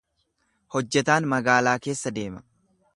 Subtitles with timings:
[0.75, 2.47] Hojjetaan magaalaa keessa deema.